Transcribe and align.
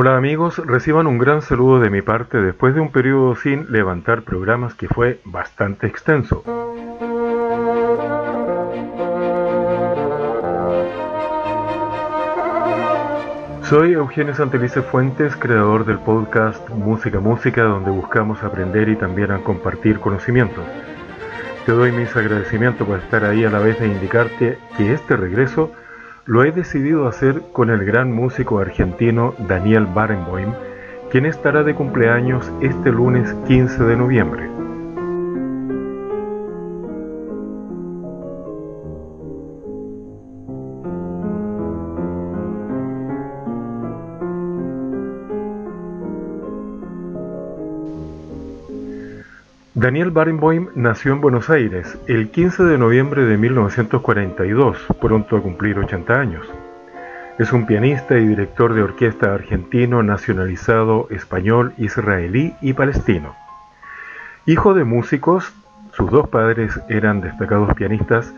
Hola 0.00 0.16
amigos, 0.16 0.64
reciban 0.64 1.08
un 1.08 1.18
gran 1.18 1.42
saludo 1.42 1.80
de 1.80 1.90
mi 1.90 2.02
parte 2.02 2.40
después 2.40 2.72
de 2.72 2.80
un 2.80 2.92
periodo 2.92 3.34
sin 3.34 3.72
levantar 3.72 4.22
programas 4.22 4.74
que 4.74 4.86
fue 4.86 5.18
bastante 5.24 5.88
extenso. 5.88 6.44
Soy 13.64 13.94
Eugenio 13.94 14.36
Santelice 14.36 14.82
Fuentes, 14.82 15.34
creador 15.34 15.84
del 15.84 15.98
podcast 15.98 16.68
Música 16.68 17.18
Música, 17.18 17.64
donde 17.64 17.90
buscamos 17.90 18.44
aprender 18.44 18.88
y 18.88 18.94
también 18.94 19.32
a 19.32 19.42
compartir 19.42 19.98
conocimientos. 19.98 20.64
Te 21.66 21.72
doy 21.72 21.90
mis 21.90 22.14
agradecimientos 22.14 22.86
por 22.86 23.00
estar 23.00 23.24
ahí 23.24 23.44
a 23.44 23.50
la 23.50 23.58
vez 23.58 23.80
de 23.80 23.88
indicarte 23.88 24.58
que 24.76 24.92
este 24.92 25.16
regreso 25.16 25.72
lo 26.28 26.44
he 26.44 26.52
decidido 26.52 27.08
hacer 27.08 27.40
con 27.54 27.70
el 27.70 27.86
gran 27.86 28.12
músico 28.12 28.58
argentino 28.58 29.34
Daniel 29.48 29.86
Barenboim, 29.86 30.52
quien 31.10 31.24
estará 31.24 31.62
de 31.62 31.74
cumpleaños 31.74 32.52
este 32.60 32.92
lunes 32.92 33.32
15 33.46 33.84
de 33.84 33.96
noviembre. 33.96 34.57
Daniel 49.78 50.10
Barenboim 50.10 50.70
nació 50.74 51.12
en 51.12 51.20
Buenos 51.20 51.50
Aires 51.50 51.96
el 52.08 52.32
15 52.32 52.64
de 52.64 52.78
noviembre 52.78 53.24
de 53.26 53.36
1942, 53.36 54.76
pronto 55.00 55.36
a 55.36 55.40
cumplir 55.40 55.78
80 55.78 56.18
años. 56.18 56.44
Es 57.38 57.52
un 57.52 57.64
pianista 57.64 58.18
y 58.18 58.26
director 58.26 58.74
de 58.74 58.82
orquesta 58.82 59.32
argentino 59.32 60.02
nacionalizado 60.02 61.06
español, 61.10 61.74
israelí 61.78 62.56
y 62.60 62.72
palestino. 62.72 63.36
Hijo 64.46 64.74
de 64.74 64.82
músicos, 64.82 65.52
sus 65.92 66.10
dos 66.10 66.28
padres 66.28 66.80
eran 66.88 67.20
destacados 67.20 67.72
pianistas, 67.74 68.34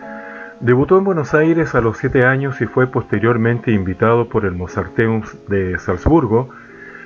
debutó 0.60 0.98
en 0.98 1.04
Buenos 1.04 1.32
Aires 1.32 1.74
a 1.74 1.80
los 1.80 1.96
7 1.96 2.26
años 2.26 2.60
y 2.60 2.66
fue 2.66 2.86
posteriormente 2.86 3.72
invitado 3.72 4.28
por 4.28 4.44
el 4.44 4.52
Mozarteum 4.52 5.22
de 5.48 5.78
Salzburgo 5.78 6.50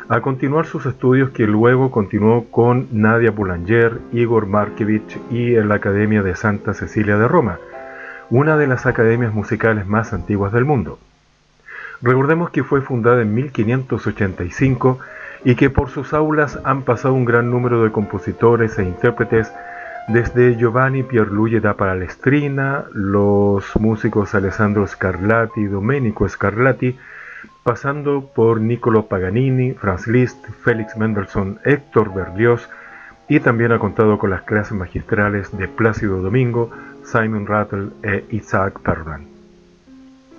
a 0.09 0.21
continuar 0.21 0.67
sus 0.67 0.85
estudios 0.87 1.31
que 1.31 1.47
luego 1.47 1.91
continuó 1.91 2.45
con 2.51 2.89
Nadia 2.93 3.31
Boulanger, 3.31 4.01
Igor 4.13 4.47
Markevich 4.47 5.19
y 5.31 5.55
en 5.55 5.69
la 5.69 5.77
Academia 5.77 6.23
de 6.23 6.37
Santa 6.37 6.75
Cecilia 6.75 7.17
de 7.17 7.27
Roma, 7.27 7.59
una 8.29 8.57
de 8.57 8.67
las 8.67 8.85
academias 8.85 9.33
musicales 9.33 9.87
más 9.87 10.13
antiguas 10.13 10.53
del 10.53 10.67
mundo. 10.67 10.99
Recordemos 12.03 12.51
que 12.51 12.65
fue 12.65 12.83
fundada 12.83 13.23
en 13.23 13.35
1585 13.35 14.99
y 15.45 15.55
que 15.55 15.71
por 15.71 15.89
sus 15.89 16.13
aulas 16.13 16.59
han 16.65 16.83
pasado 16.83 17.15
un 17.15 17.25
gran 17.25 17.51
número 17.51 17.83
de 17.83 17.93
compositores 17.93 18.79
e 18.79 18.85
intérpretes 18.85 19.53
desde 20.09 20.57
Giovanni 20.57 21.03
Pierluigi 21.03 21.61
da 21.61 21.75
Palestrina, 21.75 22.85
los 22.93 23.65
músicos 23.81 24.35
Alessandro 24.35 24.87
Scarlatti 24.87 25.63
y 25.63 25.67
Domenico 25.67 26.29
Scarlatti, 26.29 26.99
pasando 27.63 28.31
por 28.35 28.61
Niccolo 28.61 29.07
Paganini, 29.07 29.73
Franz 29.73 30.07
Liszt, 30.07 30.45
Félix 30.63 30.97
Mendelssohn, 30.97 31.59
Héctor 31.65 32.13
Berlioz 32.15 32.69
y 33.29 33.41
también 33.41 33.73
ha 33.73 33.79
contado 33.79 34.19
con 34.19 34.31
las 34.31 34.43
clases 34.43 34.73
magistrales 34.73 35.57
de 35.57 35.69
Plácido 35.69 36.21
Domingo, 36.21 36.71
Simon 37.05 37.47
Rattle 37.47 37.89
e 38.03 38.25
Isaac 38.31 38.81
Perlman. 38.81 39.27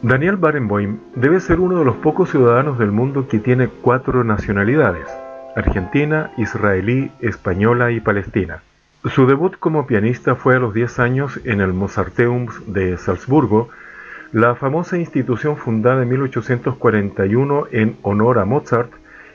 Daniel 0.02 0.36
Barenboim 0.36 1.00
debe 1.16 1.40
ser 1.40 1.60
uno 1.60 1.80
de 1.80 1.86
los 1.86 1.96
pocos 1.96 2.30
ciudadanos 2.30 2.78
del 2.78 2.92
mundo 2.92 3.28
que 3.28 3.40
tiene 3.40 3.70
cuatro 3.70 4.24
nacionalidades, 4.24 5.08
argentina, 5.56 6.32
israelí, 6.38 7.12
española 7.22 7.92
y 7.92 8.02
palestina. 8.02 8.62
Su 9.06 9.26
debut 9.26 9.56
como 9.58 9.88
pianista 9.88 10.36
fue 10.36 10.56
a 10.56 10.60
los 10.60 10.74
10 10.74 11.00
años 11.00 11.40
en 11.44 11.62
el 11.62 11.74
Mozarteum 11.74 12.48
de 12.68 12.98
Salzburgo, 12.98 13.70
la 14.36 14.54
famosa 14.54 14.98
institución 14.98 15.56
fundada 15.56 16.04
en 16.04 16.10
1841 16.10 17.68
en 17.72 17.96
honor 18.02 18.40
a 18.40 18.44
Mozart 18.44 18.92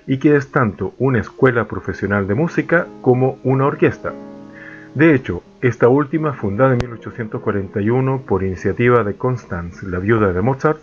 y 0.06 0.18
que 0.18 0.36
es 0.36 0.52
tanto 0.52 0.92
una 0.98 1.20
escuela 1.20 1.64
profesional 1.64 2.28
de 2.28 2.34
música 2.34 2.86
como 3.00 3.38
una 3.42 3.64
orquesta. 3.64 4.12
De 4.94 5.14
hecho, 5.14 5.42
esta 5.62 5.88
última, 5.88 6.34
fundada 6.34 6.72
en 6.72 6.80
1841 6.82 8.24
por 8.26 8.42
iniciativa 8.42 9.02
de 9.02 9.14
Constance, 9.14 9.86
la 9.86 10.00
viuda 10.00 10.34
de 10.34 10.42
Mozart, 10.42 10.82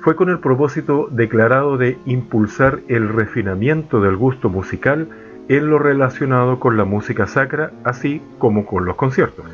fue 0.00 0.16
con 0.16 0.28
el 0.28 0.40
propósito 0.40 1.06
declarado 1.08 1.78
de 1.78 1.98
impulsar 2.06 2.80
el 2.88 3.08
refinamiento 3.08 4.00
del 4.00 4.16
gusto 4.16 4.48
musical 4.48 5.06
en 5.48 5.70
lo 5.70 5.78
relacionado 5.78 6.58
con 6.58 6.76
la 6.76 6.84
música 6.84 7.28
sacra, 7.28 7.70
así 7.84 8.20
como 8.40 8.66
con 8.66 8.84
los 8.84 8.96
conciertos. 8.96 9.46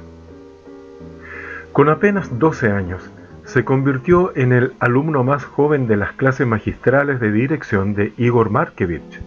Con 1.74 1.90
apenas 1.90 2.38
12 2.38 2.72
años, 2.72 3.10
se 3.48 3.64
convirtió 3.64 4.30
en 4.36 4.52
el 4.52 4.74
alumno 4.78 5.24
más 5.24 5.42
joven 5.42 5.86
de 5.86 5.96
las 5.96 6.12
clases 6.12 6.46
magistrales 6.46 7.18
de 7.18 7.32
dirección 7.32 7.94
de 7.94 8.12
Igor 8.18 8.50
Markevich. 8.50 9.22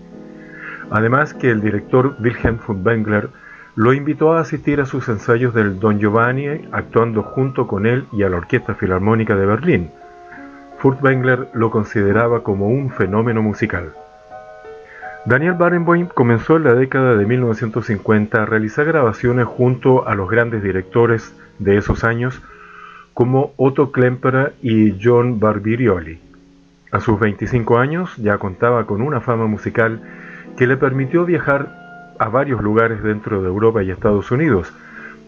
Además 0.91 1.33
que 1.33 1.49
el 1.49 1.59
director 1.59 2.15
Wilhelm 2.19 2.59
Furtwängler 2.59 3.29
lo 3.73 3.93
invitó 3.93 4.33
a 4.33 4.41
asistir 4.41 4.79
a 4.79 4.85
sus 4.85 5.09
ensayos 5.09 5.55
del 5.55 5.79
Don 5.79 5.99
Giovanni, 5.99 6.67
actuando 6.71 7.23
junto 7.23 7.65
con 7.65 7.87
él 7.87 8.05
y 8.11 8.21
a 8.21 8.29
la 8.29 8.37
Orquesta 8.37 8.75
Filarmónica 8.75 9.35
de 9.35 9.45
Berlín. 9.47 9.89
Furtwängler 10.77 11.47
lo 11.55 11.71
consideraba 11.71 12.43
como 12.43 12.67
un 12.67 12.91
fenómeno 12.91 13.41
musical. 13.41 13.91
Daniel 15.25 15.53
Barenboim 15.53 16.07
comenzó 16.07 16.57
en 16.57 16.65
la 16.65 16.75
década 16.75 17.15
de 17.15 17.25
1950 17.25 18.43
a 18.43 18.45
realizar 18.45 18.85
grabaciones 18.85 19.45
junto 19.45 20.07
a 20.07 20.13
los 20.13 20.29
grandes 20.29 20.61
directores 20.61 21.33
de 21.57 21.77
esos 21.77 22.03
años 22.03 22.39
como 23.13 23.53
Otto 23.57 23.91
Klemperer 23.91 24.53
y 24.61 24.97
John 25.01 25.39
Barbirioli. 25.39 26.19
A 26.91 26.99
sus 26.99 27.19
25 27.19 27.77
años 27.77 28.15
ya 28.17 28.37
contaba 28.37 28.85
con 28.85 29.01
una 29.01 29.21
fama 29.21 29.47
musical 29.47 30.01
que 30.57 30.67
le 30.67 30.77
permitió 30.77 31.25
viajar 31.25 32.15
a 32.19 32.29
varios 32.29 32.61
lugares 32.61 33.01
dentro 33.01 33.41
de 33.41 33.47
Europa 33.47 33.81
y 33.81 33.91
Estados 33.91 34.29
Unidos, 34.31 34.71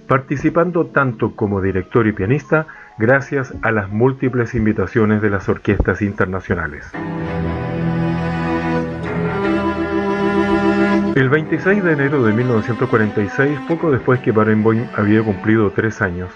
participando 0.07 0.85
tanto 0.87 1.35
como 1.35 1.61
director 1.61 2.05
y 2.07 2.11
pianista 2.11 2.67
gracias 2.97 3.53
a 3.61 3.71
las 3.71 3.89
múltiples 3.89 4.53
invitaciones 4.53 5.21
de 5.21 5.29
las 5.29 5.49
orquestas 5.49 6.01
internacionales. 6.01 6.91
El 11.15 11.29
26 11.29 11.83
de 11.83 11.93
enero 11.93 12.23
de 12.23 12.33
1946, 12.33 13.59
poco 13.67 13.91
después 13.91 14.19
que 14.19 14.31
Barenboim 14.31 14.85
había 14.95 15.23
cumplido 15.23 15.69
tres 15.71 16.01
años, 16.01 16.29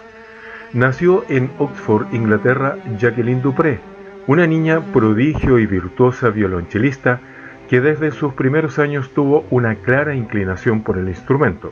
Nació 0.73 1.23
en 1.29 1.50
Oxford, 1.59 2.13
Inglaterra, 2.13 2.78
Jacqueline 3.00 3.41
Dupré, 3.41 3.79
una 4.28 4.45
niña 4.45 4.81
prodigio 4.91 5.59
y 5.59 5.66
virtuosa 5.66 6.29
violonchelista 6.29 7.22
que 7.69 7.79
desde 7.79 8.11
sus 8.11 8.33
primeros 8.33 8.77
años 8.77 9.09
tuvo 9.13 9.45
una 9.50 9.75
clara 9.75 10.13
inclinación 10.13 10.83
por 10.83 10.97
el 10.97 11.07
instrumento. 11.07 11.72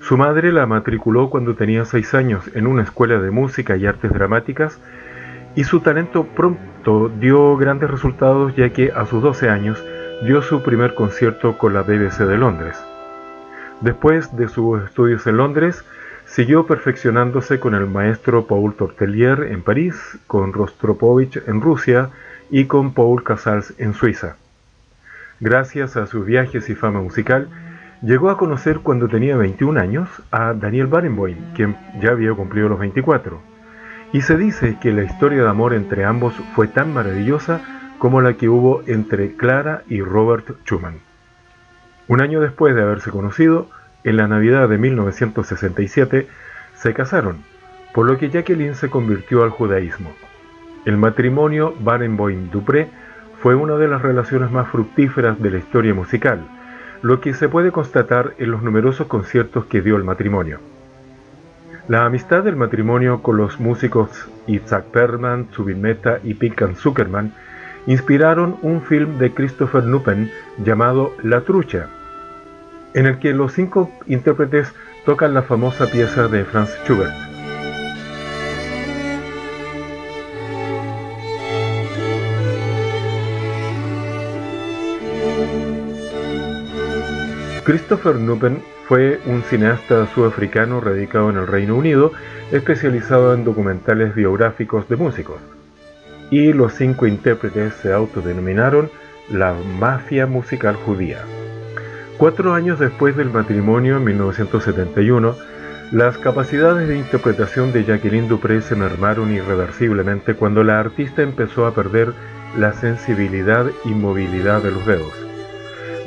Su 0.00 0.18
madre 0.18 0.52
la 0.52 0.66
matriculó 0.66 1.30
cuando 1.30 1.54
tenía 1.54 1.84
seis 1.86 2.12
años 2.12 2.50
en 2.54 2.66
una 2.66 2.82
escuela 2.82 3.18
de 3.20 3.30
música 3.30 3.76
y 3.76 3.86
artes 3.86 4.12
dramáticas 4.12 4.78
y 5.54 5.64
su 5.64 5.80
talento 5.80 6.24
pronto 6.24 7.10
dio 7.20 7.56
grandes 7.56 7.90
resultados 7.90 8.54
ya 8.54 8.70
que 8.70 8.92
a 8.92 9.06
sus 9.06 9.22
12 9.22 9.48
años 9.48 9.82
dio 10.24 10.42
su 10.42 10.62
primer 10.62 10.94
concierto 10.94 11.56
con 11.56 11.72
la 11.72 11.82
BBC 11.82 12.26
de 12.26 12.36
Londres. 12.36 12.82
Después 13.80 14.36
de 14.36 14.48
sus 14.48 14.82
estudios 14.82 15.26
en 15.26 15.36
Londres, 15.38 15.84
Siguió 16.32 16.64
perfeccionándose 16.64 17.60
con 17.60 17.74
el 17.74 17.86
maestro 17.86 18.46
Paul 18.46 18.72
Tortelier 18.72 19.48
en 19.50 19.60
París, 19.60 20.18
con 20.26 20.54
Rostropovich 20.54 21.36
en 21.46 21.60
Rusia 21.60 22.08
y 22.48 22.64
con 22.64 22.94
Paul 22.94 23.22
Casals 23.22 23.74
en 23.76 23.92
Suiza. 23.92 24.36
Gracias 25.40 25.98
a 25.98 26.06
sus 26.06 26.24
viajes 26.24 26.70
y 26.70 26.74
fama 26.74 27.02
musical, 27.02 27.50
llegó 28.00 28.30
a 28.30 28.38
conocer 28.38 28.78
cuando 28.78 29.08
tenía 29.08 29.36
21 29.36 29.78
años 29.78 30.08
a 30.30 30.54
Daniel 30.54 30.86
Barenboim, 30.86 31.52
quien 31.54 31.76
ya 32.00 32.12
había 32.12 32.32
cumplido 32.32 32.70
los 32.70 32.78
24. 32.78 33.38
Y 34.14 34.22
se 34.22 34.38
dice 34.38 34.78
que 34.80 34.90
la 34.90 35.02
historia 35.04 35.42
de 35.42 35.50
amor 35.50 35.74
entre 35.74 36.06
ambos 36.06 36.32
fue 36.54 36.66
tan 36.66 36.94
maravillosa 36.94 37.60
como 37.98 38.22
la 38.22 38.38
que 38.38 38.48
hubo 38.48 38.82
entre 38.86 39.36
Clara 39.36 39.82
y 39.86 40.00
Robert 40.00 40.46
Schumann. 40.64 40.94
Un 42.08 42.22
año 42.22 42.40
después 42.40 42.74
de 42.74 42.80
haberse 42.80 43.10
conocido, 43.10 43.68
en 44.04 44.16
la 44.16 44.28
Navidad 44.28 44.68
de 44.68 44.78
1967 44.78 46.26
se 46.74 46.94
casaron, 46.94 47.38
por 47.94 48.06
lo 48.06 48.18
que 48.18 48.30
Jacqueline 48.30 48.74
se 48.74 48.90
convirtió 48.90 49.42
al 49.42 49.50
judaísmo. 49.50 50.12
El 50.84 50.96
matrimonio 50.96 51.74
Barenboim-Dupré 51.80 52.88
fue 53.40 53.54
una 53.54 53.76
de 53.76 53.88
las 53.88 54.02
relaciones 54.02 54.50
más 54.50 54.68
fructíferas 54.68 55.40
de 55.40 55.50
la 55.50 55.58
historia 55.58 55.94
musical, 55.94 56.40
lo 57.02 57.20
que 57.20 57.34
se 57.34 57.48
puede 57.48 57.72
constatar 57.72 58.34
en 58.38 58.50
los 58.50 58.62
numerosos 58.62 59.06
conciertos 59.06 59.66
que 59.66 59.82
dio 59.82 59.96
el 59.96 60.04
matrimonio. 60.04 60.60
La 61.88 62.04
amistad 62.04 62.44
del 62.44 62.56
matrimonio 62.56 63.22
con 63.22 63.36
los 63.36 63.58
músicos 63.58 64.28
Isaac 64.46 64.84
Perman, 64.86 65.48
Zubin 65.52 65.80
Mehta 65.80 66.20
y 66.22 66.34
Pinkan 66.34 66.76
Zuckerman 66.76 67.32
inspiraron 67.86 68.56
un 68.62 68.82
film 68.82 69.18
de 69.18 69.32
Christopher 69.34 69.82
Nupen 69.84 70.30
llamado 70.64 71.12
La 71.24 71.40
Trucha, 71.40 71.88
en 72.94 73.06
el 73.06 73.18
que 73.18 73.32
los 73.32 73.52
cinco 73.52 73.90
intérpretes 74.06 74.72
tocan 75.04 75.34
la 75.34 75.42
famosa 75.42 75.86
pieza 75.86 76.28
de 76.28 76.44
Franz 76.44 76.70
Schubert. 76.84 77.32
Christopher 87.64 88.16
Nupen 88.16 88.60
fue 88.88 89.20
un 89.26 89.42
cineasta 89.44 90.06
sudafricano 90.12 90.80
radicado 90.80 91.30
en 91.30 91.36
el 91.36 91.46
Reino 91.46 91.76
Unido, 91.76 92.12
especializado 92.50 93.34
en 93.34 93.44
documentales 93.44 94.16
biográficos 94.16 94.88
de 94.88 94.96
músicos. 94.96 95.40
Y 96.30 96.52
los 96.52 96.74
cinco 96.74 97.06
intérpretes 97.06 97.74
se 97.74 97.92
autodenominaron 97.92 98.90
la 99.30 99.54
mafia 99.78 100.26
musical 100.26 100.74
judía. 100.74 101.24
Cuatro 102.22 102.54
años 102.54 102.78
después 102.78 103.16
del 103.16 103.30
matrimonio, 103.30 103.96
en 103.96 104.04
1971, 104.04 105.34
las 105.90 106.18
capacidades 106.18 106.86
de 106.86 106.96
interpretación 106.96 107.72
de 107.72 107.82
Jacqueline 107.82 108.28
Dupré 108.28 108.62
se 108.62 108.76
mermaron 108.76 109.32
irreversiblemente 109.32 110.36
cuando 110.36 110.62
la 110.62 110.78
artista 110.78 111.22
empezó 111.22 111.66
a 111.66 111.74
perder 111.74 112.12
la 112.56 112.74
sensibilidad 112.74 113.66
y 113.84 113.88
movilidad 113.88 114.62
de 114.62 114.70
los 114.70 114.86
dedos, 114.86 115.12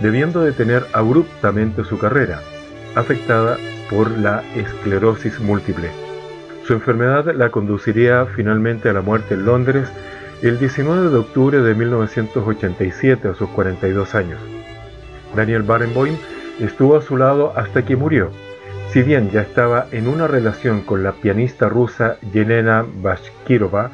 debiendo 0.01 0.39
detener 0.39 0.85
abruptamente 0.93 1.83
su 1.83 1.97
carrera, 1.97 2.39
afectada 2.95 3.57
por 3.89 4.09
la 4.09 4.41
esclerosis 4.55 5.41
múltiple. 5.41 5.89
Su 6.65 6.71
enfermedad 6.71 7.35
la 7.35 7.49
conduciría 7.49 8.25
finalmente 8.25 8.87
a 8.87 8.93
la 8.93 9.01
muerte 9.01 9.33
en 9.33 9.45
Londres 9.45 9.91
el 10.41 10.59
19 10.59 11.09
de 11.09 11.17
octubre 11.17 11.59
de 11.59 11.75
1987 11.75 13.27
a 13.27 13.33
sus 13.33 13.49
42 13.49 14.15
años. 14.15 14.54
Daniel 15.35 15.63
Barenboim 15.63 16.17
estuvo 16.59 16.97
a 16.97 17.01
su 17.01 17.17
lado 17.17 17.53
hasta 17.55 17.83
que 17.85 17.95
murió. 17.95 18.31
Si 18.91 19.01
bien 19.01 19.29
ya 19.31 19.41
estaba 19.41 19.87
en 19.91 20.07
una 20.07 20.27
relación 20.27 20.81
con 20.81 21.03
la 21.03 21.13
pianista 21.13 21.67
rusa 21.67 22.17
Yelena 22.31 22.85
Bashkirova, 23.01 23.91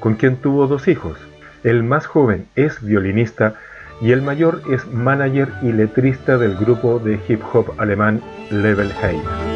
con 0.00 0.14
quien 0.14 0.36
tuvo 0.36 0.66
dos 0.66 0.86
hijos. 0.86 1.18
El 1.64 1.82
más 1.82 2.06
joven 2.06 2.46
es 2.56 2.84
violinista 2.84 3.54
y 4.00 4.12
el 4.12 4.22
mayor 4.22 4.62
es 4.70 4.86
manager 4.92 5.48
y 5.62 5.72
letrista 5.72 6.36
del 6.36 6.56
grupo 6.56 6.98
de 6.98 7.18
hip 7.26 7.40
hop 7.52 7.72
alemán 7.78 8.20
Level 8.50 8.92
Hate. 9.02 9.53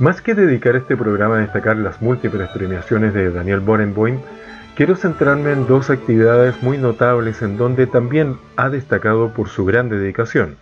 Más 0.00 0.22
que 0.22 0.34
dedicar 0.34 0.76
este 0.76 0.96
programa 0.96 1.36
a 1.36 1.40
destacar 1.40 1.76
las 1.76 2.00
múltiples 2.00 2.48
premiaciones 2.48 3.12
de 3.12 3.30
Daniel 3.30 3.60
Borenboim, 3.60 4.20
quiero 4.74 4.96
centrarme 4.96 5.52
en 5.52 5.66
dos 5.66 5.90
actividades 5.90 6.62
muy 6.62 6.78
notables 6.78 7.42
en 7.42 7.58
donde 7.58 7.86
también 7.86 8.38
ha 8.56 8.70
destacado 8.70 9.34
por 9.34 9.50
su 9.50 9.66
gran 9.66 9.90
dedicación. 9.90 10.56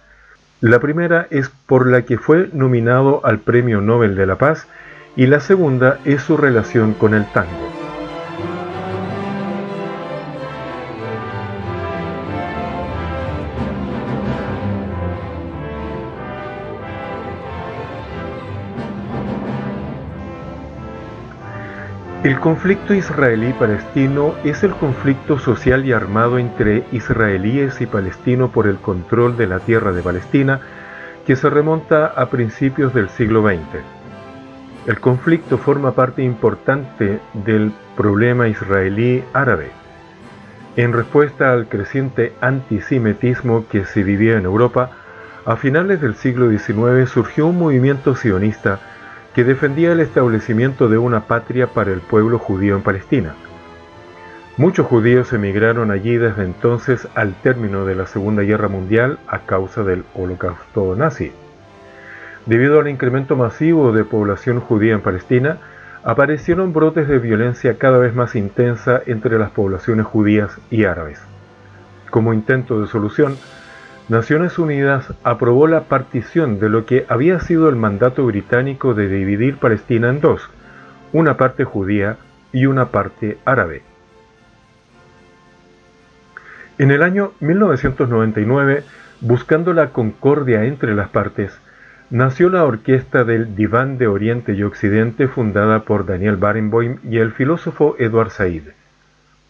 La 0.61 0.81
primera 0.81 1.29
es 1.31 1.50
por 1.67 1.87
la 1.87 2.02
que 2.02 2.19
fue 2.19 2.50
nominado 2.52 3.25
al 3.25 3.38
Premio 3.38 3.81
Nobel 3.81 4.17
de 4.17 4.26
la 4.26 4.38
Paz 4.38 4.67
y 5.14 5.26
la 5.26 5.38
segunda 5.38 6.00
es 6.05 6.20
su 6.23 6.37
relación 6.37 6.94
con 6.94 7.14
el 7.14 7.25
tango. 7.32 7.88
El 22.29 22.41
conflicto 22.41 22.93
israelí-palestino 22.93 24.35
es 24.45 24.63
el 24.63 24.73
conflicto 24.73 25.39
social 25.39 25.87
y 25.87 25.93
armado 25.93 26.39
entre 26.39 26.85
israelíes 26.93 27.81
y 27.81 27.87
palestinos 27.87 28.51
por 28.51 28.67
el 28.67 28.77
control 28.77 29.39
de 29.39 29.47
la 29.47 29.61
tierra 29.61 29.93
de 29.93 30.03
Palestina 30.03 30.61
que 31.27 31.37
se 31.37 31.49
remonta 31.49 32.05
a 32.05 32.29
principios 32.29 32.93
del 32.93 33.09
siglo 33.09 33.49
XX. 33.49 33.81
El 34.87 35.01
conflicto 35.01 35.57
forma 35.57 35.93
parte 35.93 36.23
importante 36.23 37.19
del 37.33 37.73
problema 37.97 38.47
israelí-árabe. 38.47 39.71
En 40.77 40.93
respuesta 40.93 41.51
al 41.51 41.67
creciente 41.67 42.35
antisemitismo 42.43 43.65
que 43.71 43.87
se 43.87 44.03
vivía 44.03 44.37
en 44.37 44.45
Europa, 44.45 44.91
a 45.47 45.57
finales 45.57 46.03
del 46.03 46.15
siglo 46.15 46.51
XIX 46.51 47.09
surgió 47.09 47.47
un 47.47 47.59
movimiento 47.59 48.15
sionista 48.15 48.81
que 49.38 49.44
defendía 49.44 49.93
el 49.93 50.00
establecimiento 50.00 50.88
de 50.88 50.99
una 50.99 51.29
patria 51.29 51.69
para 51.69 51.93
el 51.93 52.00
pueblo 52.00 52.40
judío 52.40 52.75
en 52.75 52.82
Palestina. 52.82 53.37
Muchos 54.56 54.85
judíos 54.88 55.32
emigraron 55.32 55.93
allí 55.93 56.17
desde 56.17 56.43
entonces 56.43 57.06
al 57.14 57.35
término 57.35 57.85
de 57.85 57.94
la 57.94 58.08
Segunda 58.08 58.43
Guerra 58.43 58.67
Mundial 58.67 59.20
a 59.29 59.43
causa 59.43 59.85
del 59.85 60.02
holocausto 60.12 60.96
nazi. 60.96 61.31
Debido 62.46 62.81
al 62.81 62.88
incremento 62.88 63.37
masivo 63.37 63.93
de 63.93 64.02
población 64.02 64.58
judía 64.58 64.94
en 64.94 65.02
Palestina, 65.02 65.58
aparecieron 66.02 66.73
brotes 66.73 67.06
de 67.06 67.20
violencia 67.20 67.79
cada 67.79 67.99
vez 67.99 68.17
más 68.17 68.34
intensa 68.34 69.02
entre 69.06 69.38
las 69.38 69.50
poblaciones 69.50 70.05
judías 70.05 70.58
y 70.69 70.82
árabes. 70.82 71.20
Como 72.11 72.34
intento 72.34 72.81
de 72.81 72.88
solución, 72.88 73.37
Naciones 74.08 74.58
Unidas 74.58 75.12
aprobó 75.22 75.66
la 75.66 75.82
partición 75.82 76.58
de 76.58 76.70
lo 76.70 76.87
que 76.87 77.05
había 77.10 77.40
sido 77.40 77.69
el 77.69 77.76
mandato 77.76 78.25
británico 78.25 78.94
de 78.94 79.06
dividir 79.06 79.58
Palestina 79.58 80.08
en 80.08 80.22
dos, 80.22 80.49
una 81.12 81.37
parte 81.37 81.64
judía 81.64 82.16
y 82.50 82.64
una 82.64 82.87
parte 82.87 83.37
árabe. 83.44 83.82
En 86.78 86.90
el 86.90 87.02
año 87.02 87.32
1999, 87.40 88.82
buscando 89.20 89.75
la 89.75 89.90
concordia 89.90 90.64
entre 90.64 90.94
las 90.94 91.10
partes, 91.10 91.58
nació 92.08 92.49
la 92.49 92.64
orquesta 92.64 93.25
del 93.25 93.55
Diván 93.56 93.99
de 93.99 94.06
Oriente 94.06 94.55
y 94.55 94.62
Occidente 94.62 95.28
fundada 95.28 95.81
por 95.81 96.06
Daniel 96.06 96.37
Barenboim 96.37 96.96
y 97.05 97.19
el 97.19 97.32
filósofo 97.32 97.94
Edward 97.99 98.31
Said. 98.31 98.62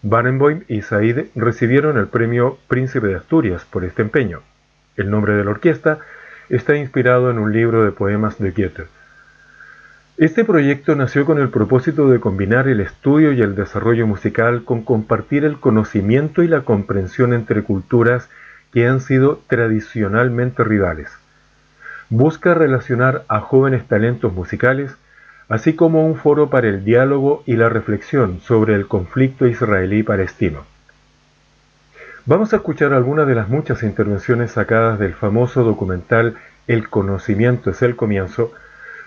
Barenboim 0.03 0.65
y 0.67 0.83
Said 0.83 1.27
recibieron 1.37 1.97
el 1.97 2.09
premio 2.09 2.59
Príncipe 2.67 3.07
de 3.07 3.17
Asturias 3.17 3.65
por 3.65 3.85
este 3.85 4.03
empeño. 4.03 4.41
El 4.99 5.11
nombre 5.11 5.35
de 5.35 5.45
la 5.45 5.53
orquesta 5.53 6.01
está 6.49 6.77
inspirado 6.77 7.31
en 7.31 7.39
un 7.39 7.53
libro 7.53 7.85
de 7.85 7.93
poemas 7.93 8.39
de 8.39 8.51
Goethe. 8.51 8.89
Este 10.17 10.45
proyecto 10.45 10.97
nació 10.97 11.25
con 11.25 11.39
el 11.39 11.51
propósito 11.51 12.11
de 12.11 12.19
combinar 12.19 12.67
el 12.67 12.81
estudio 12.81 13.33
y 13.33 13.41
el 13.41 13.55
desarrollo 13.55 14.09
musical 14.09 14.65
con 14.65 14.83
compartir 14.83 15.45
el 15.45 15.61
conocimiento 15.61 16.43
y 16.43 16.49
la 16.49 16.63
comprensión 16.63 17.33
entre 17.33 17.63
culturas 17.63 18.29
que 18.73 18.89
han 18.89 19.01
sido 19.01 19.41
tradicionalmente 19.47 20.65
rivales. 20.65 21.13
Busca 22.11 22.55
relacionar 22.55 23.25
a 23.29 23.39
jóvenes 23.39 23.87
talentos 23.87 24.33
musicales, 24.33 24.97
así 25.49 25.75
como 25.75 26.05
un 26.05 26.17
foro 26.17 26.51
para 26.51 26.67
el 26.67 26.85
diálogo 26.85 27.45
y 27.47 27.55
la 27.55 27.69
reflexión 27.69 28.41
sobre 28.41 28.75
el 28.75 28.89
conflicto 28.89 29.47
israelí-palestino. 29.47 30.78
Vamos 32.29 32.53
a 32.53 32.57
escuchar 32.57 32.93
algunas 32.93 33.27
de 33.27 33.35
las 33.35 33.49
muchas 33.49 33.83
intervenciones 33.83 34.51
sacadas 34.51 34.99
del 34.99 35.15
famoso 35.15 35.65
documental 35.65 36.37
El 36.67 36.91
conocimiento 36.91 37.71
es 37.71 37.81
el 37.81 37.97
comienzo, 37.97 38.53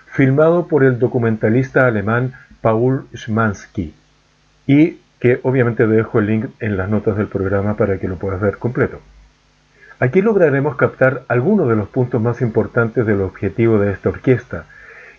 filmado 0.06 0.66
por 0.66 0.82
el 0.82 0.98
documentalista 0.98 1.86
alemán 1.86 2.32
Paul 2.62 3.06
Schmansky, 3.14 3.94
y 4.66 4.98
que 5.20 5.38
obviamente 5.44 5.86
dejo 5.86 6.18
el 6.18 6.26
link 6.26 6.46
en 6.58 6.76
las 6.76 6.88
notas 6.88 7.16
del 7.16 7.28
programa 7.28 7.76
para 7.76 8.00
que 8.00 8.08
lo 8.08 8.16
puedas 8.16 8.40
ver 8.40 8.58
completo. 8.58 8.98
Aquí 10.00 10.20
lograremos 10.20 10.74
captar 10.74 11.22
algunos 11.28 11.68
de 11.68 11.76
los 11.76 11.86
puntos 11.86 12.20
más 12.20 12.40
importantes 12.40 13.06
del 13.06 13.20
objetivo 13.20 13.78
de 13.78 13.92
esta 13.92 14.08
orquesta, 14.08 14.64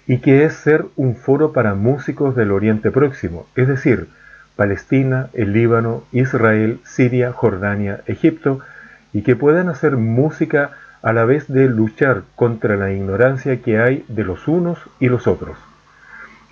y 0.07 0.17
que 0.17 0.43
es 0.43 0.55
ser 0.55 0.83
un 0.98 1.15
foro 1.15 1.53
para 1.53 1.74
músicos 1.74 2.36
del 2.36 2.51
Oriente 2.51 2.91
Próximo, 2.91 3.48
es 3.55 3.69
decir, 3.69 4.10
Palestina, 4.55 5.29
el 5.33 5.53
Líbano, 5.53 6.03
Israel, 6.12 6.79
Siria, 6.86 7.33
Jordania, 7.33 8.01
Egipto, 8.05 8.60
y 9.13 9.22
que 9.22 9.36
puedan 9.36 9.69
hacer 9.69 9.98
música 9.98 10.72
a 11.01 11.13
la 11.13 11.25
vez 11.25 11.48
de 11.48 11.67
luchar 11.67 12.24
contra 12.36 12.75
la 12.75 12.91
ignorancia 12.91 13.62
que 13.62 13.79
hay 13.79 14.05
de 14.07 14.24
los 14.24 14.48
unos 14.48 14.79
y 15.00 15.10
los 15.10 15.27
otros. 15.27 15.57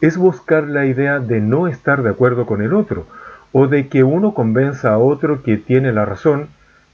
Es 0.02 0.18
buscar 0.18 0.64
la 0.64 0.86
idea 0.86 1.20
de 1.20 1.42
no 1.42 1.68
estar 1.68 2.04
de 2.04 2.10
acuerdo 2.10 2.46
con 2.46 2.62
el 2.62 2.74
otro, 2.74 3.06
o 3.52 3.68
de 3.68 3.88
que 3.88 4.04
uno 4.04 4.34
convenza 4.34 4.92
a 4.92 4.98
otro 4.98 5.44
que 5.44 5.58
tiene 5.58 5.92
la 5.92 6.06
razón, 6.06 6.48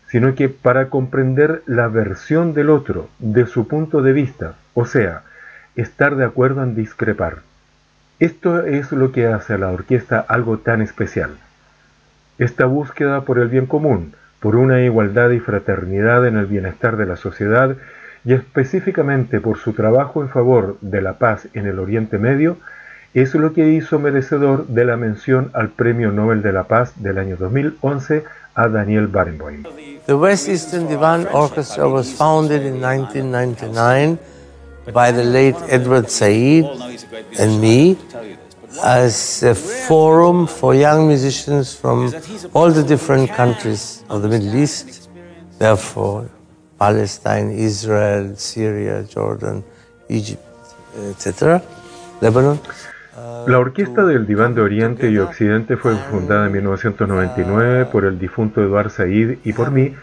sino 0.08 0.36
que 0.36 0.50
para 0.50 0.90
comprender 0.90 1.64
la 1.66 1.88
versión 1.88 2.54
del 2.54 2.70
otro, 2.70 3.10
de 3.20 3.46
su 3.46 3.68
punto 3.68 4.02
de 4.02 4.14
vista, 4.14 4.56
o 4.74 4.86
sea, 4.86 5.24
estar 5.76 6.16
de 6.16 6.26
acuerdo 6.26 6.64
en 6.64 6.76
discrepar. 6.76 7.47
Esto 8.20 8.66
es 8.66 8.92
lo 8.92 9.12
que 9.12 9.28
hace 9.28 9.54
a 9.54 9.58
la 9.60 9.70
orquesta 9.70 10.26
algo 10.28 10.58
tan 10.58 10.82
especial. 10.82 11.38
Esta 12.40 12.66
búsqueda 12.66 13.22
por 13.22 13.38
el 13.38 13.48
bien 13.48 13.68
común, 13.68 14.16
por 14.40 14.56
una 14.56 14.82
igualdad 14.82 15.30
y 15.30 15.40
fraternidad 15.40 16.26
en 16.26 16.36
el 16.36 16.48
bienestar 16.48 16.98
de 16.98 17.06
la 17.06 17.16
sociedad 17.16 17.76
y 18.26 18.34
específicamente 18.34 19.40
por 19.40 19.60
su 19.60 19.74
trabajo 19.74 20.24
en 20.24 20.30
favor 20.30 20.78
de 20.82 21.02
la 21.02 21.14
paz 21.20 21.48
en 21.54 21.68
el 21.68 21.78
Oriente 21.78 22.18
Medio, 22.18 22.58
es 23.14 23.36
lo 23.36 23.54
que 23.54 23.70
hizo 23.70 24.00
merecedor 24.00 24.66
de 24.66 24.86
la 24.86 24.98
mención 24.98 25.52
al 25.54 25.70
Premio 25.70 26.12
Nobel 26.12 26.42
de 26.42 26.54
la 26.54 26.64
Paz 26.64 26.94
del 26.98 27.20
año 27.20 27.36
2011 27.38 28.24
a 28.56 28.68
Daniel 28.68 29.08
Barenboim. 29.08 29.64
The 30.08 30.16
West 30.16 30.50
Eastern 30.50 30.88
Orchestra 31.32 31.88
was 31.88 32.12
founded 32.14 32.66
in 32.66 32.82
1999 32.82 34.18
by 34.94 35.12
the 35.12 35.24
late 35.24 35.56
Edward 35.68 36.10
Said 36.10 36.66
and 37.40 37.62
me 37.62 37.98
as 38.84 39.44
a 39.44 39.56
forum 39.56 40.48
for 40.48 40.76
young 40.76 41.08
musicians 41.08 41.76
from 41.76 42.14
all 42.54 42.72
the 42.72 42.84
different 42.84 43.30
countries 43.32 44.04
of 44.10 44.22
the 44.22 44.28
Middle 44.28 44.56
East, 44.56 45.10
therefore 45.58 46.30
Palestine, 46.80 47.52
Israel, 47.52 48.36
Syria, 48.36 49.04
Jordan, 49.04 49.64
Egypt, 50.10 50.44
etc., 50.96 51.62
Lebanon. 52.22 52.60
La 53.48 53.58
Orquesta 53.58 54.06
del 54.06 54.28
Diván 54.28 54.54
de 54.54 54.62
Oriente 54.62 55.10
y 55.10 55.18
Occidente 55.18 55.76
fue 55.76 55.96
fundada 55.96 56.46
en 56.46 56.52
1999 56.52 57.86
por 57.86 58.06
el 58.06 58.20
difunto 58.20 58.62
Eduard 58.62 58.92
Said 58.92 59.40
y 59.44 59.54
por 59.54 59.72
mí 59.72 59.96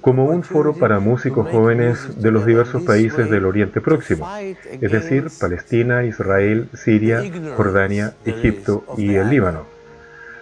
como 0.00 0.26
un 0.26 0.42
foro 0.42 0.74
para 0.74 1.00
músicos 1.00 1.48
jóvenes 1.50 2.20
de 2.20 2.30
los 2.30 2.46
diversos 2.46 2.82
países 2.82 3.30
del 3.30 3.44
Oriente 3.44 3.80
Próximo, 3.80 4.28
es 4.38 4.92
decir, 4.92 5.28
Palestina, 5.40 6.04
Israel, 6.04 6.68
Siria, 6.74 7.22
Jordania, 7.56 8.14
Egipto 8.24 8.84
y 8.96 9.14
el 9.14 9.30
Líbano, 9.30 9.64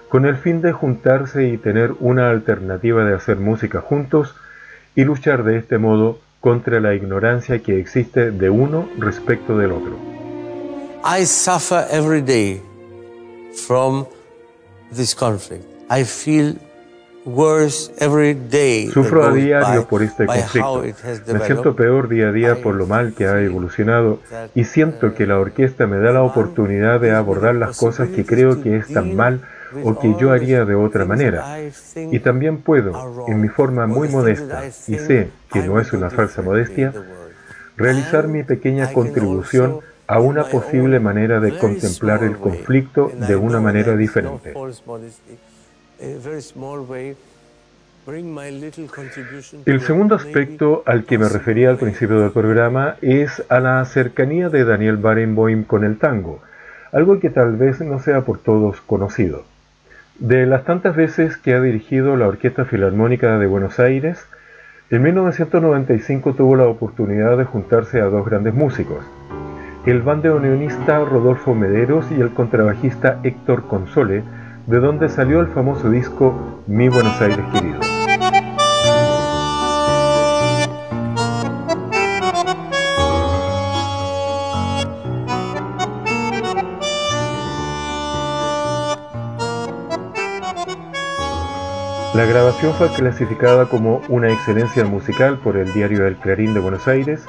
con 0.08 0.26
el 0.26 0.36
fin 0.36 0.62
de 0.62 0.72
juntarse 0.72 1.48
y 1.48 1.56
tener 1.58 1.94
una 2.00 2.30
alternativa 2.30 3.04
de 3.04 3.14
hacer 3.14 3.36
música 3.36 3.80
juntos 3.80 4.34
y 4.94 5.04
luchar 5.04 5.44
de 5.44 5.58
este 5.58 5.78
modo 5.78 6.18
contra 6.40 6.80
la 6.80 6.94
ignorancia 6.94 7.58
que 7.60 7.80
existe 7.80 8.30
de 8.30 8.50
uno 8.50 8.88
respecto 8.98 9.58
del 9.58 9.72
otro. 9.72 9.96
I 11.04 11.25
suffer 11.25 11.86
every 11.90 12.20
day 12.20 12.60
from 13.66 14.06
this 14.92 15.14
conflict. 15.14 15.64
Sufro 18.92 19.25
a 19.25 19.33
diario 19.33 19.87
por 19.88 20.02
este 20.02 20.26
conflicto. 20.26 20.85
Me 21.33 21.40
siento 21.40 21.75
peor 21.75 22.09
día 22.09 22.28
a 22.28 22.33
día 22.33 22.62
por 22.62 22.76
lo 22.76 22.87
mal 22.87 23.14
que 23.14 23.26
ha 23.26 23.40
evolucionado 23.40 24.21
y 24.54 24.64
siento 24.64 25.12
que 25.14 25.26
la 25.26 25.38
orquesta 25.38 25.87
me 25.88 25.99
da 25.99 26.12
la 26.12 26.23
oportunidad 26.23 27.00
de 27.00 27.11
abordar 27.11 27.56
las 27.56 27.76
cosas 27.76 28.09
que 28.11 28.25
creo 28.25 28.62
que 28.62 28.76
están 28.76 29.16
mal 29.16 29.40
o 29.83 29.99
que 29.99 30.14
yo 30.21 30.30
haría 30.30 30.64
de 30.64 30.76
otra 30.76 31.04
manera. 31.04 31.59
Y 31.97 32.21
también 32.21 32.59
puedo, 32.59 33.26
en 33.26 33.40
mi 33.40 33.49
forma 33.49 33.87
muy 33.88 34.09
modesta, 34.09 34.64
y 34.64 34.99
sé 34.99 35.30
que 35.52 35.62
no 35.62 35.80
es 35.80 35.92
una 35.92 36.11
falsa 36.11 36.42
modestia, 36.42 36.92
realizar 37.76 38.28
mi 38.28 38.45
pequeña 38.45 38.92
contribución 38.92 39.80
a 40.06 40.21
una 40.21 40.45
posible 40.45 41.00
manera 41.00 41.40
de 41.40 41.59
contemplar 41.59 42.23
el 42.23 42.37
conflicto 42.37 43.11
de 43.26 43.35
una 43.35 43.61
manera 43.61 43.97
diferente. 43.97 44.54
El 49.66 49.80
segundo 49.80 50.14
aspecto 50.14 50.82
al 50.86 51.04
que 51.04 51.18
me 51.18 51.28
refería 51.28 51.70
al 51.70 51.78
principio 51.78 52.20
del 52.20 52.30
programa 52.30 52.96
es 53.00 53.42
a 53.48 53.60
la 53.60 53.84
cercanía 53.84 54.48
de 54.48 54.64
Daniel 54.64 54.96
Barenboim 54.96 55.64
con 55.64 55.84
el 55.84 55.98
tango, 55.98 56.40
algo 56.92 57.18
que 57.18 57.30
tal 57.30 57.56
vez 57.56 57.80
no 57.80 57.98
sea 57.98 58.20
por 58.20 58.38
todos 58.38 58.80
conocido. 58.82 59.44
De 60.18 60.46
las 60.46 60.64
tantas 60.64 60.94
veces 60.94 61.36
que 61.36 61.54
ha 61.54 61.60
dirigido 61.60 62.16
la 62.16 62.28
Orquesta 62.28 62.64
Filarmónica 62.64 63.38
de 63.38 63.46
Buenos 63.46 63.80
Aires, 63.80 64.24
en 64.90 65.02
1995 65.02 66.34
tuvo 66.34 66.56
la 66.56 66.68
oportunidad 66.68 67.36
de 67.36 67.44
juntarse 67.44 68.00
a 68.00 68.04
dos 68.04 68.24
grandes 68.24 68.54
músicos, 68.54 69.04
el 69.84 70.02
bandoneonista 70.02 71.04
Rodolfo 71.04 71.54
Mederos 71.54 72.06
y 72.10 72.20
el 72.20 72.30
contrabajista 72.30 73.20
Héctor 73.24 73.66
Console, 73.66 74.22
de 74.66 74.80
donde 74.80 75.08
salió 75.08 75.40
el 75.40 75.49
famoso 75.49 75.90
disco 75.90 76.62
Mi 76.66 76.88
Buenos 76.88 77.20
Aires 77.20 77.44
querido. 77.52 77.78
La 92.14 92.25
grabación 92.25 92.73
fue 92.75 92.88
clasificada 92.88 93.66
como 93.66 94.00
una 94.08 94.32
excelencia 94.32 94.85
musical 94.85 95.38
por 95.38 95.56
el 95.56 95.73
diario 95.75 96.06
El 96.06 96.16
Clarín 96.16 96.54
de 96.54 96.61
Buenos 96.61 96.88
Aires 96.88 97.25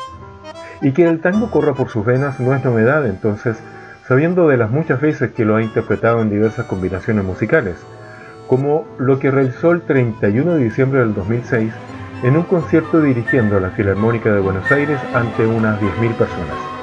y 0.81 0.91
que 0.91 1.07
el 1.07 1.21
tango 1.21 1.51
corra 1.51 1.73
por 1.73 1.89
sus 1.89 2.05
venas 2.05 2.39
no 2.39 2.55
es 2.55 2.63
novedad, 2.63 3.05
entonces 3.05 3.57
sabiendo 4.07 4.47
de 4.47 4.57
las 4.57 4.71
muchas 4.71 5.01
veces 5.01 5.31
que 5.31 5.43
lo 5.43 5.57
ha 5.57 5.61
interpretado 5.61 6.21
en 6.21 6.29
diversas 6.29 6.65
combinaciones 6.65 7.25
musicales, 7.25 7.75
como 8.47 8.87
lo 8.97 9.19
que 9.19 9.31
realizó 9.31 9.71
el 9.71 9.81
31 9.81 10.55
de 10.55 10.63
diciembre 10.63 11.01
del 11.01 11.13
2006 11.13 11.73
en 12.23 12.37
un 12.37 12.43
concierto 12.43 13.01
dirigiendo 13.01 13.59
la 13.59 13.71
Filarmónica 13.71 14.33
de 14.33 14.39
Buenos 14.39 14.71
Aires 14.71 14.99
ante 15.13 15.45
unas 15.45 15.79
10.000 15.81 16.13
personas. 16.15 16.76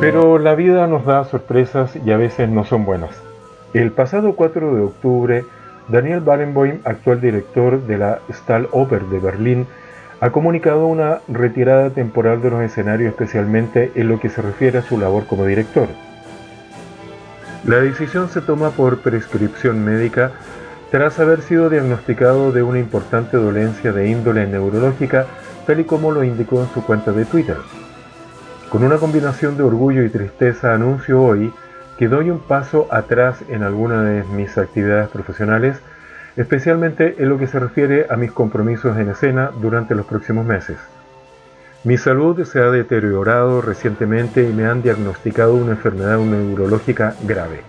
Pero 0.00 0.38
la 0.38 0.54
vida 0.54 0.86
nos 0.86 1.04
da 1.04 1.24
sorpresas 1.24 1.96
y 1.96 2.12
a 2.12 2.16
veces 2.16 2.48
no 2.48 2.64
son 2.64 2.84
buenas. 2.84 3.10
El 3.74 3.90
pasado 3.90 4.36
4 4.36 4.76
de 4.76 4.82
octubre, 4.82 5.44
Daniel 5.88 6.20
Barenboim, 6.20 6.78
actual 6.84 7.20
director 7.20 7.82
de 7.82 7.98
la 7.98 8.20
Stahlhofer 8.30 9.06
de 9.06 9.18
Berlín, 9.18 9.66
ha 10.20 10.30
comunicado 10.30 10.86
una 10.86 11.18
retirada 11.26 11.90
temporal 11.90 12.40
de 12.40 12.50
los 12.50 12.62
escenarios, 12.62 13.10
especialmente 13.10 13.90
en 13.96 14.08
lo 14.08 14.20
que 14.20 14.28
se 14.28 14.40
refiere 14.40 14.78
a 14.78 14.82
su 14.82 14.98
labor 14.98 15.26
como 15.26 15.44
director. 15.44 15.88
La 17.64 17.80
decisión 17.80 18.28
se 18.28 18.40
toma 18.40 18.70
por 18.70 19.00
prescripción 19.00 19.84
médica 19.84 20.30
tras 20.92 21.18
haber 21.18 21.42
sido 21.42 21.70
diagnosticado 21.70 22.52
de 22.52 22.62
una 22.62 22.78
importante 22.78 23.36
dolencia 23.36 23.92
de 23.92 24.08
índole 24.08 24.46
neurológica, 24.46 25.26
tal 25.66 25.80
y 25.80 25.84
como 25.84 26.12
lo 26.12 26.22
indicó 26.22 26.62
en 26.62 26.68
su 26.68 26.84
cuenta 26.84 27.10
de 27.10 27.24
Twitter. 27.24 27.56
Con 28.70 28.84
una 28.84 28.98
combinación 28.98 29.56
de 29.56 29.62
orgullo 29.62 30.04
y 30.04 30.10
tristeza 30.10 30.74
anuncio 30.74 31.22
hoy 31.22 31.54
que 31.96 32.06
doy 32.06 32.28
un 32.28 32.38
paso 32.38 32.86
atrás 32.90 33.38
en 33.48 33.62
algunas 33.62 34.04
de 34.04 34.24
mis 34.24 34.58
actividades 34.58 35.08
profesionales, 35.08 35.80
especialmente 36.36 37.14
en 37.18 37.30
lo 37.30 37.38
que 37.38 37.46
se 37.46 37.58
refiere 37.58 38.06
a 38.10 38.16
mis 38.16 38.30
compromisos 38.30 38.98
en 38.98 39.08
escena 39.08 39.52
durante 39.58 39.94
los 39.94 40.04
próximos 40.04 40.44
meses. 40.44 40.76
Mi 41.82 41.96
salud 41.96 42.44
se 42.44 42.60
ha 42.60 42.70
deteriorado 42.70 43.62
recientemente 43.62 44.42
y 44.42 44.52
me 44.52 44.66
han 44.66 44.82
diagnosticado 44.82 45.54
una 45.54 45.72
enfermedad 45.72 46.18
neurológica 46.18 47.14
grave. 47.24 47.62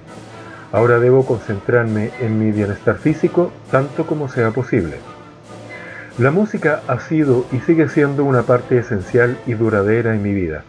Ahora 0.73 0.99
debo 0.99 1.25
concentrarme 1.25 2.11
en 2.19 2.37
mi 2.37 2.51
bienestar 2.51 2.97
físico 2.97 3.53
tanto 3.71 4.05
como 4.05 4.27
sea 4.27 4.51
posible. 4.51 4.97
La 6.17 6.31
música 6.31 6.81
ha 6.87 6.99
sido 6.99 7.45
y 7.53 7.59
sigue 7.59 7.87
siendo 7.87 8.25
una 8.25 8.43
parte 8.43 8.77
esencial 8.77 9.37
y 9.47 9.53
duradera 9.53 10.13
en 10.13 10.21
mi 10.21 10.33
vida. 10.33 10.65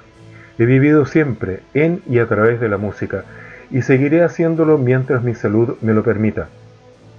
He 0.58 0.66
vivido 0.66 1.06
siempre 1.06 1.60
en 1.74 2.02
y 2.08 2.18
a 2.18 2.26
través 2.26 2.60
de 2.60 2.68
la 2.68 2.76
música 2.76 3.24
y 3.70 3.82
seguiré 3.82 4.24
haciéndolo 4.24 4.78
mientras 4.78 5.22
mi 5.22 5.34
salud 5.34 5.76
me 5.80 5.94
lo 5.94 6.02
permita. 6.02 6.48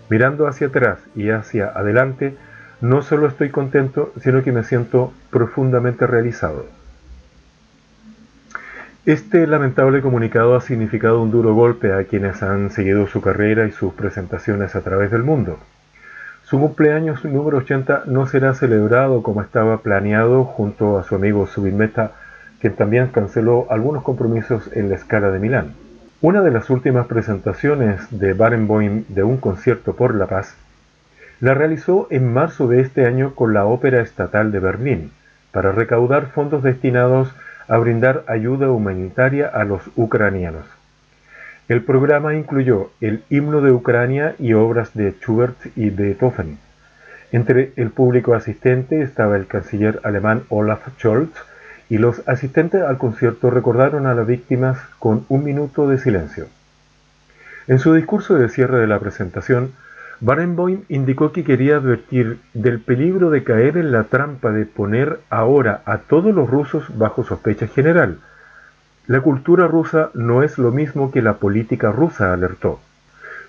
Mirando 0.10 0.48
hacia 0.48 0.68
atrás 0.68 1.00
y 1.16 1.30
hacia 1.30 1.68
adelante, 1.68 2.36
no 2.82 3.02
solo 3.02 3.28
estoy 3.28 3.50
contento, 3.50 4.12
sino 4.22 4.44
que 4.44 4.52
me 4.52 4.64
siento 4.64 5.14
profundamente 5.30 6.06
realizado. 6.08 6.66
Este 9.06 9.48
lamentable 9.48 10.02
comunicado 10.02 10.56
ha 10.56 10.62
significado 10.62 11.22
un 11.22 11.32
duro 11.32 11.56
golpe 11.56 11.94
a 11.94 12.04
quienes 12.04 12.44
han 12.44 12.70
seguido 12.70 13.08
su 13.08 13.22
carrera 13.22 13.66
y 13.66 13.72
sus 13.72 13.94
presentaciones 13.94 14.76
a 14.76 14.82
través 14.82 15.10
del 15.10 15.24
mundo. 15.24 15.58
Su 16.44 16.60
cumpleaños 16.60 17.24
número 17.24 17.58
80 17.58 18.04
no 18.08 18.28
será 18.28 18.54
celebrado 18.54 19.24
como 19.24 19.42
estaba 19.42 19.78
planeado 19.78 20.44
junto 20.44 21.00
a 21.00 21.04
su 21.04 21.16
amigo 21.16 21.48
Subimeta 21.48 22.12
quien 22.62 22.74
también 22.74 23.08
canceló 23.08 23.66
algunos 23.72 24.04
compromisos 24.04 24.70
en 24.74 24.90
la 24.90 24.96
escala 24.96 25.32
de 25.32 25.40
Milán. 25.40 25.74
Una 26.22 26.42
de 26.42 26.52
las 26.52 26.70
últimas 26.70 27.08
presentaciones 27.08 28.00
de 28.12 28.34
Barenboim 28.34 29.06
de 29.10 29.24
un 29.24 29.38
concierto 29.38 29.96
por 29.96 30.14
la 30.14 30.28
paz 30.28 30.56
la 31.40 31.56
realizó 31.56 32.08
en 32.12 32.32
marzo 32.32 32.68
de 32.68 32.82
este 32.82 33.08
año 33.08 33.34
con 33.34 33.56
la 33.56 33.66
Ópera 33.66 34.02
Estatal 34.02 34.52
de 34.52 34.60
Berlín, 34.60 35.12
para 35.52 35.72
recaudar 35.72 36.28
fondos 36.28 36.62
destinados 36.62 37.34
a 37.68 37.78
brindar 37.78 38.24
ayuda 38.28 38.70
humanitaria 38.70 39.48
a 39.48 39.64
los 39.64 39.82
ucranianos. 39.96 40.66
El 41.68 41.84
programa 41.84 42.36
incluyó 42.36 42.92
el 43.02 43.24
himno 43.30 43.62
de 43.62 43.72
Ucrania 43.72 44.36
y 44.38 44.54
obras 44.54 44.94
de 44.94 45.14
Schubert 45.14 45.58
y 45.76 45.90
Beethoven. 45.90 46.60
Entre 47.32 47.72
el 47.76 47.90
público 47.90 48.36
asistente 48.36 49.02
estaba 49.02 49.36
el 49.36 49.48
canciller 49.48 50.00
alemán 50.04 50.44
Olaf 50.50 50.88
Scholz 51.00 51.32
y 51.92 51.98
los 51.98 52.26
asistentes 52.26 52.82
al 52.82 52.98
concierto 52.98 53.50
recordaron 53.50 54.08
a 54.08 54.14
las 54.14 54.26
víctimas 54.26 54.78
con 54.98 55.26
un 55.28 55.44
minuto 55.44 55.90
de 55.90 55.98
silencio. 55.98 56.48
En 57.68 57.80
su 57.80 57.94
discurso 57.94 58.36
de 58.36 58.48
cierre 58.48 58.80
de 58.80 58.88
la 58.88 58.98
presentación, 58.98 59.74
Barenboim 60.22 60.84
indicó 60.88 61.34
que 61.34 61.44
quería 61.44 61.76
advertir 61.76 62.40
del 62.54 62.80
peligro 62.80 63.30
de 63.30 63.44
caer 63.44 63.76
en 63.76 63.92
la 63.92 64.06
trampa 64.06 64.54
de 64.54 64.66
poner 64.66 65.20
ahora 65.30 65.82
a 65.84 65.98
todos 65.98 66.34
los 66.34 66.50
rusos 66.50 66.86
bajo 66.98 67.26
sospecha 67.26 67.68
general. 67.68 68.20
La 69.06 69.20
cultura 69.20 69.68
rusa 69.68 70.12
no 70.14 70.44
es 70.44 70.58
lo 70.58 70.72
mismo 70.72 71.12
que 71.12 71.22
la 71.22 71.40
política 71.40 71.92
rusa, 71.92 72.32
alertó. 72.32 72.80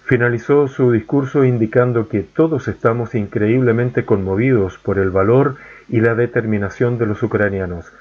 Finalizó 0.03 0.67
su 0.67 0.91
discurso 0.91 1.45
indicando 1.45 2.09
que 2.09 2.23
todos 2.23 2.67
estamos 2.67 3.15
increíblemente 3.15 4.05
conmovidos 4.05 4.79
por 4.79 4.99
el 4.99 5.11
valor 5.11 5.55
y 5.89 6.01
la 6.01 6.17
determinación 6.17 6.99
de 6.99 7.07
los 7.07 7.23
ucranianos, 7.23 7.93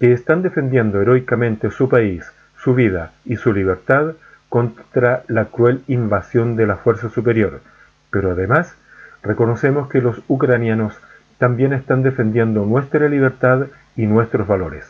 que 0.00 0.12
están 0.12 0.42
defendiendo 0.42 1.00
heroicamente 1.00 1.70
su 1.70 1.88
país, 1.88 2.30
su 2.56 2.74
vida 2.74 3.12
y 3.24 3.36
su 3.36 3.52
libertad 3.52 4.14
contra 4.48 5.22
la 5.28 5.46
cruel 5.46 5.82
invasión 5.88 6.56
de 6.56 6.66
la 6.66 6.76
fuerza 6.76 7.10
superior. 7.10 7.60
Pero 8.10 8.32
además, 8.32 8.74
reconocemos 9.22 9.88
que 9.88 10.00
los 10.00 10.22
ucranianos 10.28 10.94
también 11.38 11.72
están 11.72 12.02
defendiendo 12.02 12.64
nuestra 12.64 13.08
libertad 13.08 13.66
y 13.96 14.06
nuestros 14.06 14.46
valores. 14.46 14.86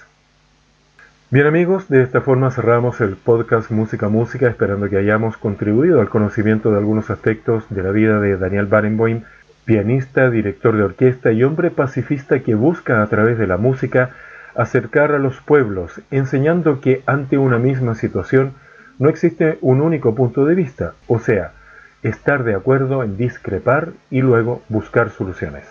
Bien 1.30 1.46
amigos, 1.46 1.88
de 1.88 2.02
esta 2.02 2.22
forma 2.22 2.50
cerramos 2.50 3.02
el 3.02 3.16
podcast 3.16 3.70
Música 3.70 4.08
Música, 4.08 4.48
esperando 4.48 4.88
que 4.88 4.96
hayamos 4.96 5.36
contribuido 5.36 6.00
al 6.00 6.08
conocimiento 6.08 6.70
de 6.70 6.78
algunos 6.78 7.10
aspectos 7.10 7.64
de 7.68 7.82
la 7.82 7.90
vida 7.90 8.18
de 8.18 8.38
Daniel 8.38 8.64
Barenboim, 8.64 9.24
pianista, 9.66 10.30
director 10.30 10.74
de 10.74 10.84
orquesta 10.84 11.30
y 11.30 11.44
hombre 11.44 11.70
pacifista 11.70 12.40
que 12.40 12.54
busca 12.54 13.02
a 13.02 13.06
través 13.08 13.36
de 13.36 13.46
la 13.46 13.58
música 13.58 14.10
acercar 14.58 15.12
a 15.12 15.18
los 15.18 15.40
pueblos, 15.40 16.00
enseñando 16.10 16.80
que 16.80 17.02
ante 17.06 17.38
una 17.38 17.58
misma 17.58 17.94
situación 17.94 18.52
no 18.98 19.08
existe 19.08 19.56
un 19.60 19.80
único 19.80 20.16
punto 20.16 20.44
de 20.44 20.56
vista, 20.56 20.94
o 21.06 21.20
sea, 21.20 21.52
estar 22.02 22.42
de 22.42 22.56
acuerdo 22.56 23.04
en 23.04 23.16
discrepar 23.16 23.90
y 24.10 24.20
luego 24.20 24.60
buscar 24.68 25.10
soluciones. 25.10 25.64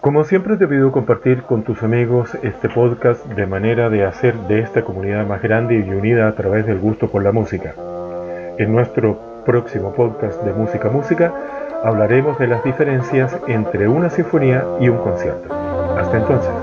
Como 0.00 0.24
siempre 0.24 0.56
te 0.56 0.66
pido 0.66 0.90
compartir 0.90 1.42
con 1.42 1.62
tus 1.62 1.82
amigos 1.84 2.36
este 2.42 2.68
podcast 2.68 3.24
de 3.26 3.46
manera 3.46 3.90
de 3.90 4.04
hacer 4.04 4.34
de 4.48 4.60
esta 4.60 4.82
comunidad 4.82 5.24
más 5.24 5.40
grande 5.40 5.76
y 5.76 5.88
unida 5.88 6.26
a 6.26 6.34
través 6.34 6.66
del 6.66 6.80
gusto 6.80 7.10
por 7.10 7.22
la 7.22 7.30
música. 7.30 7.74
En 8.58 8.72
nuestro 8.72 9.44
próximo 9.46 9.92
podcast 9.92 10.42
de 10.42 10.52
Música 10.52 10.88
Música 10.88 11.32
hablaremos 11.84 12.38
de 12.40 12.48
las 12.48 12.64
diferencias 12.64 13.36
entre 13.46 13.86
una 13.86 14.10
sinfonía 14.10 14.64
y 14.80 14.88
un 14.88 14.98
concierto. 14.98 15.54
Hasta 15.96 16.16
entonces. 16.16 16.59